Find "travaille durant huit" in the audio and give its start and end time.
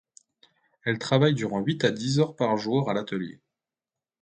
0.97-1.83